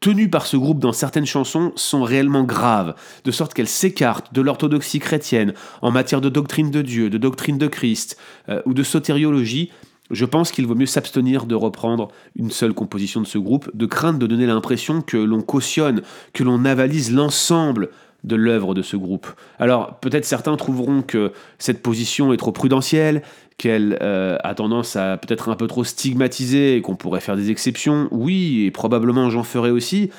tenues 0.00 0.30
par 0.30 0.46
ce 0.46 0.56
groupe 0.56 0.80
dans 0.80 0.92
certaines 0.92 1.26
chansons 1.26 1.72
sont 1.76 2.02
réellement 2.02 2.42
graves, 2.42 2.94
de 3.24 3.30
sorte 3.30 3.52
qu'elles 3.52 3.68
s'écartent 3.68 4.32
de 4.32 4.40
l'orthodoxie 4.40 4.98
chrétienne 4.98 5.52
en 5.82 5.90
matière 5.90 6.22
de 6.22 6.30
doctrine 6.30 6.70
de 6.70 6.80
Dieu, 6.80 7.10
de 7.10 7.18
doctrine 7.18 7.58
de 7.58 7.66
Christ 7.66 8.16
euh, 8.48 8.62
ou 8.64 8.72
de 8.72 8.82
sotériologie, 8.82 9.70
je 10.10 10.24
pense 10.24 10.50
qu'il 10.50 10.66
vaut 10.66 10.74
mieux 10.74 10.86
s'abstenir 10.86 11.46
de 11.46 11.54
reprendre 11.54 12.08
une 12.34 12.50
seule 12.50 12.72
composition 12.72 13.20
de 13.20 13.26
ce 13.26 13.38
groupe, 13.38 13.70
de 13.74 13.86
crainte 13.86 14.18
de 14.18 14.26
donner 14.26 14.46
l'impression 14.46 15.02
que 15.02 15.16
l'on 15.16 15.42
cautionne, 15.42 16.02
que 16.32 16.42
l'on 16.42 16.64
avalise 16.64 17.12
l'ensemble 17.12 17.90
de 18.24 18.36
l'œuvre 18.36 18.74
de 18.74 18.82
ce 18.82 18.96
groupe. 18.96 19.26
Alors 19.58 19.98
peut-être 20.00 20.24
certains 20.24 20.56
trouveront 20.56 21.02
que 21.02 21.32
cette 21.58 21.82
position 21.82 22.32
est 22.32 22.36
trop 22.36 22.52
prudentielle, 22.52 23.22
qu'elle 23.56 23.98
euh, 24.00 24.36
a 24.42 24.54
tendance 24.54 24.96
à 24.96 25.16
peut-être 25.16 25.48
un 25.48 25.56
peu 25.56 25.66
trop 25.66 25.84
stigmatiser 25.84 26.76
et 26.76 26.82
qu'on 26.82 26.96
pourrait 26.96 27.20
faire 27.20 27.36
des 27.36 27.50
exceptions. 27.50 28.08
Oui, 28.10 28.64
et 28.66 28.70
probablement 28.70 29.30
j'en 29.30 29.42
ferai 29.42 29.70
aussi. 29.70 30.10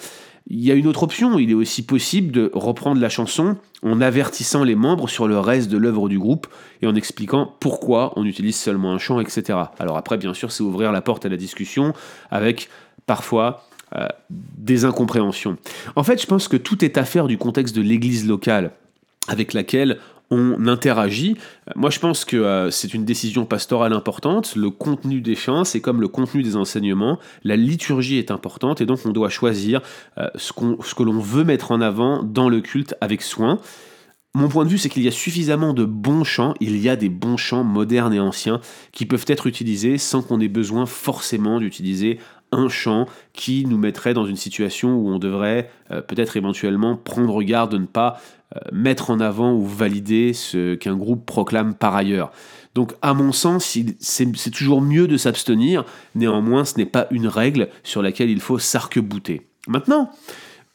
Il 0.48 0.60
y 0.60 0.72
a 0.72 0.74
une 0.74 0.88
autre 0.88 1.04
option, 1.04 1.38
il 1.38 1.52
est 1.52 1.56
aussi 1.56 1.84
possible 1.84 2.32
de 2.32 2.52
reprendre 2.54 3.00
la 3.00 3.10
chanson 3.10 3.58
en 3.84 4.02
avertissant 4.02 4.64
les 4.64 4.76
membres 4.76 5.08
sur 5.08 5.28
le 5.28 5.40
reste 5.40 5.70
de 5.70 5.78
l'œuvre 5.78 6.10
du 6.10 6.18
groupe 6.18 6.48
et 6.82 6.88
en 6.88 6.96
expliquant 6.96 7.56
pourquoi 7.60 8.12
on 8.16 8.26
utilise 8.26 8.56
seulement 8.56 8.92
un 8.92 8.98
chant, 8.98 9.20
etc. 9.20 9.60
Alors 9.80 9.98
après, 9.98 10.18
bien 10.18 10.34
sûr, 10.34 10.52
c'est 10.52 10.64
ouvrir 10.64 10.92
la 10.92 11.02
porte 11.02 11.26
à 11.26 11.30
la 11.30 11.38
discussion 11.38 11.94
avec 12.32 12.70
parfois 13.06 13.64
euh, 13.96 14.08
des 14.30 14.86
incompréhensions. 14.86 15.58
En 15.96 16.04
fait, 16.04 16.22
je 16.22 16.28
pense 16.28 16.48
que 16.48 16.58
tout 16.58 16.84
est 16.86 16.98
affaire 16.98 17.28
du 17.28 17.38
contexte 17.38 17.76
de 17.76 17.82
l'église 17.82 18.28
locale 18.28 18.72
avec 19.28 19.54
laquelle 19.54 20.00
on 20.32 20.66
interagit. 20.68 21.36
Moi, 21.76 21.90
je 21.90 22.00
pense 22.00 22.24
que 22.24 22.38
euh, 22.38 22.72
c'est 22.72 22.94
une 22.94 23.04
décision 23.04 23.46
pastorale 23.46 23.92
importante. 23.92 24.56
Le 24.56 24.70
contenu 24.70 25.20
des 25.20 25.36
chants, 25.36 25.66
c'est 25.66 25.82
comme 25.82 26.00
le 26.00 26.08
contenu 26.08 26.42
des 26.42 26.56
enseignements. 26.56 27.20
La 27.44 27.58
liturgie 27.58 28.18
est 28.18 28.32
importante 28.32 28.80
et 28.80 28.86
donc 28.86 29.00
on 29.06 29.12
doit 29.12 29.30
choisir 29.30 29.82
euh, 30.18 30.30
ce, 30.36 30.54
ce 30.84 30.96
que 30.96 31.04
l'on 31.04 31.20
veut 31.20 31.44
mettre 31.44 31.72
en 31.72 31.82
avant 31.82 32.24
dans 32.24 32.48
le 32.48 32.62
culte 32.62 32.96
avec 33.02 33.22
soin. 33.22 33.60
Mon 34.34 34.48
point 34.48 34.64
de 34.64 34.70
vue, 34.70 34.78
c'est 34.78 34.88
qu'il 34.88 35.04
y 35.04 35.10
a 35.10 35.12
suffisamment 35.12 35.74
de 35.74 35.84
bons 35.84 36.24
chants, 36.24 36.54
il 36.62 36.78
y 36.78 36.88
a 36.88 36.96
des 36.96 37.10
bons 37.10 37.36
chants 37.36 37.66
modernes 37.66 38.14
et 38.14 38.20
anciens 38.22 38.62
qui 38.94 39.06
peuvent 39.06 39.26
être 39.28 39.46
utilisés 39.46 39.98
sans 39.98 40.22
qu'on 40.22 40.40
ait 40.40 40.48
besoin 40.48 40.86
forcément 40.86 41.60
d'utiliser 41.60 42.18
un 42.52 42.70
chant 42.70 43.08
qui 43.34 43.66
nous 43.66 43.78
mettrait 43.78 44.14
dans 44.14 44.26
une 44.26 44.36
situation 44.36 44.96
où 44.96 45.10
on 45.10 45.20
devrait 45.20 45.70
euh, 45.92 46.02
peut-être 46.02 46.38
éventuellement 46.38 46.96
prendre 46.96 47.42
garde 47.44 47.72
de 47.72 47.78
ne 47.78 47.86
pas 47.86 48.20
euh, 48.56 48.60
mettre 48.72 49.10
en 49.10 49.20
avant 49.20 49.54
ou 49.54 49.66
valider 49.66 50.34
ce 50.34 50.76
qu'un 50.76 50.96
groupe 50.96 51.26
proclame 51.26 51.74
par 51.74 51.96
ailleurs. 51.96 52.32
Donc 52.76 52.94
à 53.02 53.14
mon 53.14 53.32
sens, 53.32 53.78
c'est 54.00 54.52
toujours 54.52 54.82
mieux 54.82 55.08
de 55.08 55.18
s'abstenir, 55.18 55.84
néanmoins 56.16 56.64
ce 56.64 56.78
n'est 56.78 56.86
pas 56.86 57.08
une 57.12 57.28
règle 57.28 57.70
sur 57.84 58.02
laquelle 58.02 58.30
il 58.30 58.40
faut 58.40 58.60
s'arc-bouter. 58.60 59.48
Maintenant, 59.68 60.10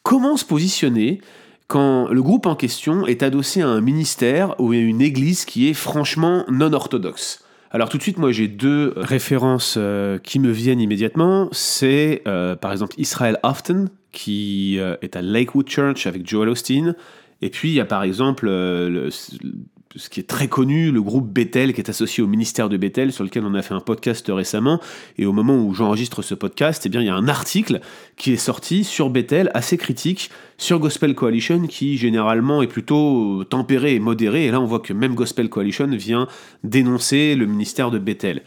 comment 0.02 0.36
se 0.36 0.44
positionner 0.44 1.20
quand 1.68 2.08
le 2.08 2.22
groupe 2.22 2.46
en 2.46 2.54
question 2.54 3.06
est 3.06 3.22
adossé 3.22 3.62
à 3.62 3.68
un 3.68 3.80
ministère 3.80 4.54
ou 4.60 4.72
à 4.72 4.76
une 4.76 5.00
église 5.00 5.44
qui 5.44 5.68
est 5.68 5.74
franchement 5.74 6.44
non 6.48 6.72
orthodoxe 6.72 7.45
alors 7.70 7.88
tout 7.88 7.98
de 7.98 8.02
suite, 8.02 8.18
moi 8.18 8.32
j'ai 8.32 8.48
deux 8.48 8.92
références 8.96 9.74
euh, 9.76 10.18
qui 10.18 10.38
me 10.38 10.50
viennent 10.50 10.80
immédiatement. 10.80 11.48
C'est 11.52 12.22
euh, 12.26 12.56
par 12.56 12.72
exemple 12.72 12.94
Israel 12.98 13.38
Afton, 13.42 13.86
qui 14.12 14.78
euh, 14.78 14.96
est 15.02 15.16
à 15.16 15.22
Lakewood 15.22 15.68
Church 15.68 16.06
avec 16.06 16.28
Joel 16.28 16.48
Austin. 16.48 16.94
Et 17.42 17.50
puis 17.50 17.70
il 17.70 17.74
y 17.74 17.80
a 17.80 17.84
par 17.84 18.02
exemple 18.02 18.48
ce 19.96 20.08
qui 20.08 20.20
est 20.20 20.28
très 20.28 20.48
connu, 20.48 20.90
le 20.90 21.02
groupe 21.02 21.32
Bethel, 21.32 21.72
qui 21.72 21.80
est 21.80 21.90
associé 21.90 22.22
au 22.22 22.26
ministère 22.26 22.68
de 22.68 22.76
Bethel, 22.76 23.12
sur 23.12 23.24
lequel 23.24 23.44
on 23.44 23.54
a 23.54 23.62
fait 23.62 23.74
un 23.74 23.80
podcast 23.80 24.26
récemment. 24.28 24.80
Et 25.18 25.26
au 25.26 25.32
moment 25.32 25.56
où 25.56 25.74
j'enregistre 25.74 26.22
ce 26.22 26.34
podcast, 26.34 26.84
eh 26.86 26.88
bien, 26.88 27.00
il 27.00 27.06
y 27.06 27.10
a 27.10 27.14
un 27.14 27.28
article 27.28 27.80
qui 28.16 28.32
est 28.32 28.36
sorti 28.36 28.84
sur 28.84 29.10
Bethel, 29.10 29.50
assez 29.54 29.76
critique, 29.76 30.30
sur 30.58 30.78
Gospel 30.78 31.14
Coalition, 31.14 31.66
qui 31.66 31.96
généralement 31.96 32.62
est 32.62 32.66
plutôt 32.66 33.44
tempéré 33.44 33.94
et 33.94 34.00
modéré. 34.00 34.46
Et 34.46 34.50
là, 34.50 34.60
on 34.60 34.66
voit 34.66 34.80
que 34.80 34.92
même 34.92 35.14
Gospel 35.14 35.48
Coalition 35.48 35.86
vient 35.86 36.28
dénoncer 36.64 37.34
le 37.34 37.46
ministère 37.46 37.90
de 37.90 37.98
Bethel. 37.98 38.42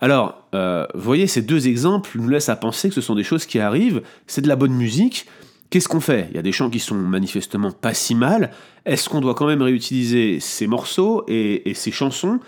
Alors, 0.00 0.48
euh, 0.54 0.84
vous 0.94 1.00
voyez, 1.00 1.28
ces 1.28 1.42
deux 1.42 1.68
exemples 1.68 2.10
nous 2.16 2.28
laissent 2.28 2.48
à 2.48 2.56
penser 2.56 2.88
que 2.88 2.94
ce 2.94 3.00
sont 3.00 3.14
des 3.14 3.22
choses 3.22 3.46
qui 3.46 3.60
arrivent, 3.60 4.02
c'est 4.26 4.40
de 4.40 4.48
la 4.48 4.56
bonne 4.56 4.74
musique, 4.74 5.26
Qu'est-ce 5.72 5.88
qu'on 5.88 6.00
fait? 6.00 6.26
Il 6.28 6.36
y 6.36 6.38
a 6.38 6.42
des 6.42 6.52
chants 6.52 6.68
qui 6.68 6.80
sont 6.80 6.94
manifestement 6.94 7.70
pas 7.70 7.94
si 7.94 8.14
mal. 8.14 8.50
Est-ce 8.84 9.08
qu'on 9.08 9.22
doit 9.22 9.34
quand 9.34 9.46
même 9.46 9.62
réutiliser 9.62 10.38
ces 10.38 10.66
morceaux 10.66 11.24
et, 11.28 11.72
ces 11.74 11.90
chansons? 11.90 12.40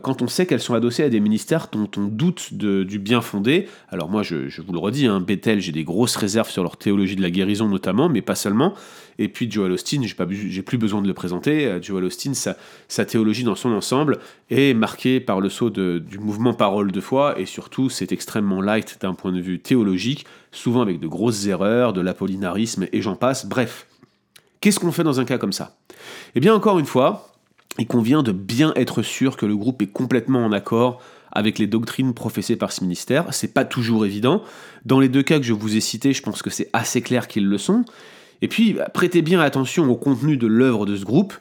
Quand 0.00 0.22
on 0.22 0.26
sait 0.28 0.46
qu'elles 0.46 0.60
sont 0.60 0.74
adossées 0.74 1.02
à 1.04 1.08
des 1.08 1.20
ministères 1.20 1.68
dont 1.72 1.88
on 1.96 2.04
doute 2.04 2.54
du 2.54 2.98
bien 2.98 3.20
fondé. 3.20 3.68
Alors 3.88 4.08
moi, 4.08 4.22
je, 4.22 4.60
vous 4.60 4.72
le 4.72 4.78
redis, 4.78 5.06
hein, 5.06 5.20
Bethel, 5.20 5.60
j'ai 5.60 5.72
des 5.72 5.84
grosses 5.84 6.16
réserves 6.16 6.50
sur 6.50 6.62
leur 6.62 6.76
théologie 6.76 7.16
de 7.16 7.22
la 7.22 7.30
guérison 7.30 7.68
notamment, 7.68 8.08
mais 8.08 8.22
pas 8.22 8.34
seulement. 8.34 8.74
Et 9.18 9.28
puis 9.28 9.50
Joel 9.50 9.72
Austin, 9.72 10.02
j'ai 10.02 10.62
plus 10.62 10.78
besoin 10.78 11.02
de 11.02 11.06
le 11.06 11.14
présenter. 11.14 11.66
Euh, 11.66 11.82
Joel 11.82 12.04
Austin, 12.04 12.32
sa, 12.34 13.04
théologie 13.04 13.44
dans 13.44 13.54
son 13.54 13.72
ensemble 13.72 14.18
est 14.50 14.74
marquée 14.74 15.20
par 15.20 15.40
le 15.40 15.48
saut 15.48 15.70
du 15.70 16.18
mouvement 16.18 16.54
parole 16.54 16.92
de 16.92 17.00
foi, 17.00 17.38
et 17.38 17.46
surtout 17.46 17.90
c'est 17.90 18.12
extrêmement 18.12 18.60
light 18.60 18.98
d'un 19.00 19.14
point 19.14 19.32
de 19.32 19.40
vue 19.40 19.58
théologique, 19.58 20.26
souvent 20.50 20.82
avec 20.82 21.00
de 21.00 21.06
grosses 21.06 21.46
erreurs, 21.46 21.92
de 21.92 22.00
l'apollinarisme, 22.00 22.86
et 22.92 23.02
j'en 23.02 23.16
passe. 23.16 23.46
Bref, 23.46 23.86
qu'est-ce 24.60 24.80
qu'on 24.80 24.92
fait 24.92 25.04
dans 25.04 25.20
un 25.20 25.24
cas 25.24 25.38
comme 25.38 25.52
ça? 25.52 25.76
Eh 26.34 26.40
bien 26.40 26.54
encore 26.54 26.78
une 26.78 26.86
fois, 26.86 27.31
il 27.78 27.86
convient 27.86 28.22
de 28.22 28.32
bien 28.32 28.72
être 28.76 29.02
sûr 29.02 29.36
que 29.36 29.46
le 29.46 29.56
groupe 29.56 29.82
est 29.82 29.86
complètement 29.86 30.44
en 30.44 30.52
accord 30.52 31.00
avec 31.30 31.58
les 31.58 31.66
doctrines 31.66 32.12
professées 32.12 32.56
par 32.56 32.72
ce 32.72 32.82
ministère. 32.82 33.32
C'est 33.32 33.54
pas 33.54 33.64
toujours 33.64 34.04
évident. 34.04 34.42
Dans 34.84 35.00
les 35.00 35.08
deux 35.08 35.22
cas 35.22 35.38
que 35.38 35.44
je 35.44 35.54
vous 35.54 35.76
ai 35.76 35.80
cités, 35.80 36.12
je 36.12 36.22
pense 36.22 36.42
que 36.42 36.50
c'est 36.50 36.68
assez 36.74 37.00
clair 37.00 37.26
qu'ils 37.26 37.46
le 37.46 37.58
sont. 37.58 37.84
Et 38.42 38.48
puis, 38.48 38.74
bah, 38.74 38.88
prêtez 38.92 39.22
bien 39.22 39.40
attention 39.40 39.90
au 39.90 39.96
contenu 39.96 40.36
de 40.36 40.46
l'œuvre 40.46 40.84
de 40.84 40.96
ce 40.96 41.04
groupe. 41.04 41.32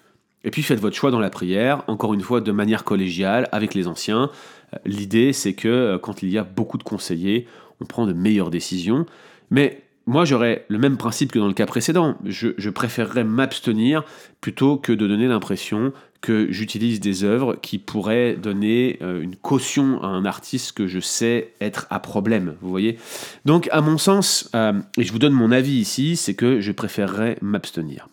Et 0.43 0.51
puis, 0.51 0.63
faites 0.63 0.79
votre 0.79 0.95
choix 0.95 1.11
dans 1.11 1.19
la 1.19 1.29
prière, 1.29 1.83
encore 1.87 2.13
une 2.13 2.21
fois, 2.21 2.39
de 2.39 2.51
manière 2.51 2.85
collégiale, 2.85 3.49
avec 3.51 3.73
les 3.73 3.87
anciens. 3.87 4.29
Euh, 4.73 4.77
l'idée, 4.85 5.33
c'est 5.33 5.53
que 5.53 5.67
euh, 5.67 5.97
quand 5.99 6.23
il 6.23 6.29
y 6.29 6.37
a 6.37 6.43
beaucoup 6.43 6.77
de 6.77 6.83
conseillers, 6.83 7.47
on 7.81 7.85
prend 7.85 8.07
de 8.07 8.13
meilleures 8.13 8.51
décisions. 8.51 9.05
Mais 9.49 9.83
moi, 10.05 10.25
j'aurais 10.25 10.65
le 10.67 10.77
même 10.77 10.97
principe 10.97 11.31
que 11.31 11.39
dans 11.39 11.47
le 11.47 11.53
cas 11.53 11.65
précédent. 11.65 12.17
Je, 12.25 12.69
préférerais 12.69 13.23
m'abstenir 13.23 14.03
plutôt 14.39 14.77
que 14.77 14.91
de 14.91 15.07
donner 15.07 15.27
l'impression 15.27 15.93
que 16.21 16.51
j'utilise 16.51 16.99
des 16.99 17.23
œuvres 17.23 17.55
qui 17.55 17.79
pourraient 17.79 18.35
donner 18.35 18.99
euh, 19.01 19.21
une 19.21 19.35
caution 19.35 20.01
à 20.03 20.07
un 20.07 20.25
artiste 20.25 20.73
que 20.73 20.87
je 20.87 20.99
sais 20.99 21.53
être 21.59 21.87
à 21.89 21.99
problème. 21.99 22.55
Vous 22.61 22.69
voyez? 22.69 22.97
Donc, 23.45 23.67
à 23.71 23.81
mon 23.81 23.97
sens, 23.97 24.49
euh, 24.55 24.79
et 24.97 25.03
je 25.03 25.11
vous 25.11 25.19
donne 25.19 25.33
mon 25.33 25.51
avis 25.51 25.73
ici, 25.73 26.15
c'est 26.15 26.35
que 26.35 26.61
je 26.61 26.71
préférerais 26.71 27.37
m'abstenir. 27.41 28.07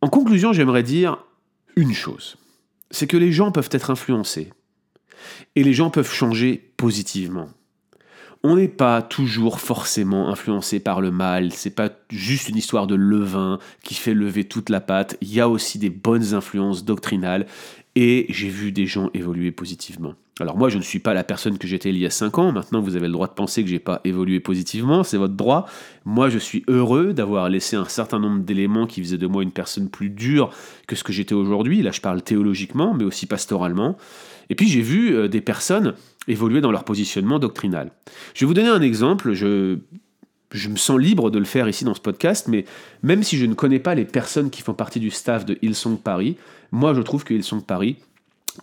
En 0.00 0.08
conclusion, 0.08 0.52
j'aimerais 0.52 0.84
dire 0.84 1.18
une 1.76 1.92
chose 1.92 2.36
c'est 2.90 3.06
que 3.06 3.16
les 3.16 3.32
gens 3.32 3.52
peuvent 3.52 3.68
être 3.72 3.90
influencés 3.90 4.52
et 5.54 5.62
les 5.62 5.72
gens 5.72 5.90
peuvent 5.90 6.12
changer 6.12 6.72
positivement 6.76 7.50
on 8.42 8.56
n'est 8.56 8.68
pas 8.68 9.02
toujours 9.02 9.60
forcément 9.60 10.30
influencé 10.30 10.80
par 10.80 11.00
le 11.00 11.10
mal, 11.10 11.52
c'est 11.52 11.74
pas 11.74 11.90
juste 12.08 12.48
une 12.48 12.56
histoire 12.56 12.86
de 12.86 12.94
levain 12.94 13.58
qui 13.82 13.94
fait 13.94 14.14
lever 14.14 14.44
toute 14.44 14.70
la 14.70 14.80
pâte, 14.80 15.18
il 15.20 15.32
y 15.32 15.40
a 15.40 15.48
aussi 15.48 15.78
des 15.78 15.90
bonnes 15.90 16.32
influences 16.34 16.84
doctrinales 16.84 17.46
et 17.96 18.26
j'ai 18.28 18.48
vu 18.48 18.72
des 18.72 18.86
gens 18.86 19.10
évoluer 19.14 19.50
positivement. 19.50 20.14
Alors 20.40 20.56
moi 20.56 20.70
je 20.70 20.78
ne 20.78 20.82
suis 20.82 21.00
pas 21.00 21.12
la 21.12 21.22
personne 21.22 21.58
que 21.58 21.66
j'étais 21.66 21.90
il 21.90 21.98
y 21.98 22.06
a 22.06 22.10
5 22.10 22.38
ans, 22.38 22.52
maintenant 22.52 22.80
vous 22.80 22.96
avez 22.96 23.06
le 23.06 23.12
droit 23.12 23.26
de 23.26 23.34
penser 23.34 23.62
que 23.62 23.68
j'ai 23.68 23.78
pas 23.78 24.00
évolué 24.04 24.40
positivement, 24.40 25.02
c'est 25.04 25.18
votre 25.18 25.34
droit. 25.34 25.66
Moi 26.06 26.30
je 26.30 26.38
suis 26.38 26.64
heureux 26.66 27.12
d'avoir 27.12 27.50
laissé 27.50 27.76
un 27.76 27.84
certain 27.84 28.18
nombre 28.18 28.40
d'éléments 28.40 28.86
qui 28.86 29.02
faisaient 29.02 29.18
de 29.18 29.26
moi 29.26 29.42
une 29.42 29.52
personne 29.52 29.90
plus 29.90 30.08
dure 30.08 30.50
que 30.86 30.96
ce 30.96 31.04
que 31.04 31.12
j'étais 31.12 31.34
aujourd'hui, 31.34 31.82
là 31.82 31.90
je 31.90 32.00
parle 32.00 32.22
théologiquement 32.22 32.94
mais 32.94 33.04
aussi 33.04 33.26
pastoralement. 33.26 33.98
Et 34.48 34.54
puis 34.54 34.66
j'ai 34.66 34.82
vu 34.82 35.14
euh, 35.14 35.28
des 35.28 35.40
personnes 35.40 35.94
évoluer 36.26 36.60
dans 36.60 36.72
leur 36.72 36.84
positionnement 36.84 37.38
doctrinal. 37.38 37.90
Je 38.34 38.40
vais 38.40 38.46
vous 38.46 38.54
donner 38.54 38.68
un 38.68 38.82
exemple, 38.82 39.32
je, 39.34 39.78
je 40.52 40.68
me 40.68 40.76
sens 40.76 40.98
libre 40.98 41.30
de 41.30 41.38
le 41.38 41.44
faire 41.44 41.68
ici 41.68 41.84
dans 41.84 41.94
ce 41.94 42.00
podcast, 42.00 42.48
mais 42.48 42.64
même 43.02 43.22
si 43.22 43.36
je 43.36 43.46
ne 43.46 43.54
connais 43.54 43.78
pas 43.78 43.94
les 43.94 44.04
personnes 44.04 44.50
qui 44.50 44.62
font 44.62 44.74
partie 44.74 45.00
du 45.00 45.10
staff 45.10 45.44
de 45.44 45.58
Hillsong 45.62 45.98
Paris, 45.98 46.36
moi 46.72 46.94
je 46.94 47.02
trouve 47.02 47.24
que 47.24 47.34
Hillsong 47.34 47.64
Paris, 47.64 47.96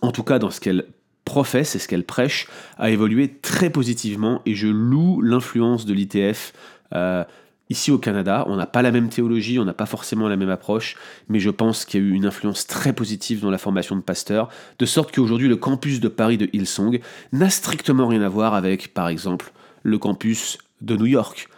en 0.02 0.12
tout 0.12 0.22
cas 0.22 0.38
dans 0.38 0.50
ce 0.50 0.60
qu'elle 0.60 0.86
professe 1.24 1.76
et 1.76 1.78
ce 1.78 1.88
qu'elle 1.88 2.04
prêche, 2.04 2.46
a 2.78 2.90
évolué 2.90 3.28
très 3.42 3.70
positivement 3.70 4.42
et 4.46 4.54
je 4.54 4.68
loue 4.68 5.20
l'influence 5.20 5.86
de 5.86 5.94
l'ITF. 5.94 6.52
Euh, 6.94 7.24
Ici 7.70 7.90
au 7.90 7.98
Canada, 7.98 8.44
on 8.46 8.56
n'a 8.56 8.66
pas 8.66 8.80
la 8.80 8.90
même 8.90 9.10
théologie, 9.10 9.58
on 9.58 9.64
n'a 9.64 9.74
pas 9.74 9.84
forcément 9.84 10.26
la 10.26 10.36
même 10.36 10.48
approche, 10.48 10.96
mais 11.28 11.38
je 11.38 11.50
pense 11.50 11.84
qu'il 11.84 12.00
y 12.00 12.02
a 12.02 12.06
eu 12.06 12.12
une 12.12 12.24
influence 12.24 12.66
très 12.66 12.94
positive 12.94 13.40
dans 13.40 13.50
la 13.50 13.58
formation 13.58 13.94
de 13.94 14.00
pasteurs, 14.00 14.48
de 14.78 14.86
sorte 14.86 15.14
qu'aujourd'hui 15.14 15.48
le 15.48 15.56
campus 15.56 16.00
de 16.00 16.08
Paris 16.08 16.38
de 16.38 16.48
Hillsong 16.54 17.00
n'a 17.32 17.50
strictement 17.50 18.08
rien 18.08 18.22
à 18.22 18.28
voir 18.30 18.54
avec, 18.54 18.94
par 18.94 19.08
exemple, 19.08 19.52
le 19.82 19.98
campus 19.98 20.56
de 20.80 20.96
New 20.96 21.06
York. 21.06 21.48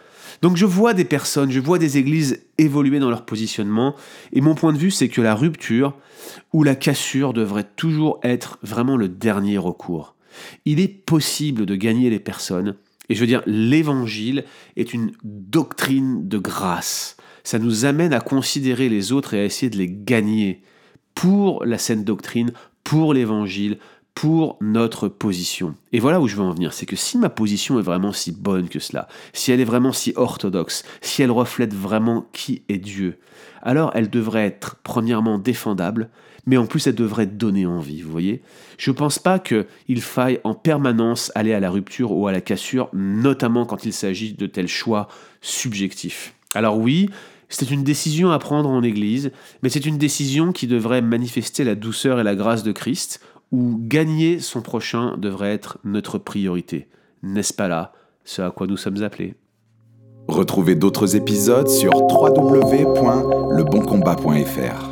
Donc 0.41 0.57
je 0.57 0.65
vois 0.65 0.93
des 0.93 1.05
personnes, 1.05 1.51
je 1.51 1.59
vois 1.59 1.79
des 1.79 1.97
églises 1.97 2.43
évoluer 2.57 2.99
dans 2.99 3.09
leur 3.09 3.25
positionnement, 3.25 3.95
et 4.33 4.41
mon 4.41 4.55
point 4.55 4.73
de 4.73 4.77
vue 4.77 4.91
c'est 4.91 5.09
que 5.09 5.21
la 5.21 5.35
rupture 5.35 5.93
ou 6.53 6.63
la 6.63 6.75
cassure 6.75 7.33
devrait 7.33 7.67
toujours 7.75 8.19
être 8.23 8.57
vraiment 8.63 8.97
le 8.97 9.09
dernier 9.09 9.57
recours. 9.57 10.15
Il 10.65 10.79
est 10.79 10.87
possible 10.87 11.65
de 11.65 11.75
gagner 11.75 12.09
les 12.09 12.19
personnes 12.19 12.75
et 13.11 13.15
je 13.15 13.19
veux 13.19 13.27
dire, 13.27 13.43
l'évangile 13.45 14.45
est 14.77 14.93
une 14.93 15.11
doctrine 15.23 16.29
de 16.29 16.37
grâce. 16.37 17.17
Ça 17.43 17.59
nous 17.59 17.83
amène 17.83 18.13
à 18.13 18.21
considérer 18.21 18.87
les 18.87 19.11
autres 19.11 19.33
et 19.33 19.41
à 19.41 19.43
essayer 19.43 19.69
de 19.69 19.77
les 19.77 19.89
gagner 19.89 20.61
pour 21.13 21.65
la 21.65 21.77
saine 21.77 22.05
doctrine, 22.05 22.53
pour 22.85 23.13
l'évangile, 23.13 23.79
pour 24.15 24.57
notre 24.61 25.07
position. 25.07 25.75
Et 25.93 25.99
voilà 25.99 26.19
où 26.19 26.27
je 26.27 26.35
veux 26.35 26.43
en 26.43 26.51
venir, 26.51 26.73
c'est 26.73 26.85
que 26.85 26.95
si 26.95 27.17
ma 27.17 27.29
position 27.29 27.79
est 27.79 27.83
vraiment 27.83 28.11
si 28.11 28.31
bonne 28.31 28.69
que 28.69 28.79
cela, 28.79 29.07
si 29.33 29.51
elle 29.51 29.61
est 29.61 29.65
vraiment 29.65 29.93
si 29.93 30.13
orthodoxe, 30.15 30.83
si 31.01 31.21
elle 31.23 31.31
reflète 31.31 31.73
vraiment 31.73 32.25
qui 32.33 32.63
est 32.69 32.77
Dieu, 32.77 33.19
alors 33.61 33.91
elle 33.95 34.09
devrait 34.09 34.45
être 34.45 34.77
premièrement 34.83 35.37
défendable, 35.37 36.09
mais 36.45 36.57
en 36.57 36.65
plus 36.65 36.87
elle 36.87 36.95
devrait 36.95 37.25
donner 37.25 37.65
envie, 37.65 38.01
vous 38.01 38.11
voyez 38.11 38.41
Je 38.77 38.91
ne 38.91 38.95
pense 38.95 39.19
pas 39.19 39.39
qu'il 39.39 40.01
faille 40.01 40.39
en 40.43 40.55
permanence 40.55 41.31
aller 41.35 41.53
à 41.53 41.59
la 41.59 41.69
rupture 41.69 42.11
ou 42.11 42.27
à 42.27 42.31
la 42.31 42.41
cassure, 42.41 42.89
notamment 42.93 43.65
quand 43.65 43.85
il 43.85 43.93
s'agit 43.93 44.33
de 44.33 44.45
tels 44.45 44.67
choix 44.67 45.07
subjectifs. 45.41 46.33
Alors 46.53 46.77
oui, 46.77 47.09
c'est 47.51 47.69
une 47.69 47.83
décision 47.83 48.31
à 48.31 48.39
prendre 48.39 48.69
en 48.69 48.81
Église, 48.81 49.31
mais 49.61 49.69
c'est 49.69 49.85
une 49.85 49.97
décision 49.97 50.51
qui 50.53 50.67
devrait 50.67 51.01
manifester 51.01 51.63
la 51.63 51.75
douceur 51.75 52.19
et 52.19 52.23
la 52.23 52.35
grâce 52.35 52.63
de 52.63 52.71
Christ, 52.71 53.21
où 53.51 53.77
gagner 53.79 54.39
son 54.39 54.61
prochain 54.61 55.17
devrait 55.17 55.53
être 55.53 55.77
notre 55.83 56.17
priorité. 56.17 56.87
N'est-ce 57.23 57.53
pas 57.53 57.67
là 57.67 57.91
ce 58.23 58.41
à 58.41 58.51
quoi 58.51 58.67
nous 58.67 58.77
sommes 58.77 59.03
appelés? 59.03 59.35
Retrouvez 60.27 60.75
d'autres 60.75 61.15
épisodes 61.15 61.67
sur 61.67 61.91
www.leboncombat.fr. 61.93 64.90